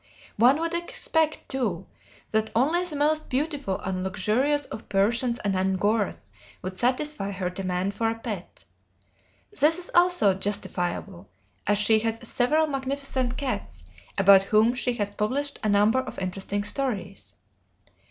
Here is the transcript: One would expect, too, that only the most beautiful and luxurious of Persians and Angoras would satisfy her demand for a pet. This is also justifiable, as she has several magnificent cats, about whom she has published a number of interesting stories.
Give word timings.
One 0.37 0.59
would 0.61 0.73
expect, 0.73 1.47
too, 1.47 1.85
that 2.31 2.49
only 2.55 2.83
the 2.85 2.95
most 2.95 3.29
beautiful 3.29 3.77
and 3.81 4.03
luxurious 4.03 4.65
of 4.65 4.89
Persians 4.89 5.37
and 5.45 5.53
Angoras 5.55 6.31
would 6.63 6.75
satisfy 6.75 7.29
her 7.29 7.51
demand 7.51 7.93
for 7.93 8.09
a 8.09 8.17
pet. 8.17 8.65
This 9.51 9.77
is 9.77 9.91
also 9.93 10.33
justifiable, 10.33 11.29
as 11.67 11.77
she 11.77 11.99
has 11.99 12.27
several 12.27 12.65
magnificent 12.65 13.37
cats, 13.37 13.83
about 14.17 14.41
whom 14.45 14.73
she 14.73 14.93
has 14.93 15.11
published 15.11 15.59
a 15.63 15.69
number 15.69 15.99
of 15.99 16.17
interesting 16.17 16.63
stories. 16.63 17.35